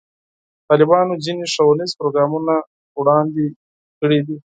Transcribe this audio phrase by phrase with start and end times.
[0.69, 2.53] طالبانو ځینې ښوونیز پروګرامونه
[2.99, 3.45] وړاندې
[3.99, 4.35] کړي دي.